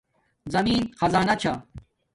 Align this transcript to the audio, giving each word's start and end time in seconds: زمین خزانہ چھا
زمین 0.53 0.83
خزانہ 0.99 1.33
چھا 1.41 1.53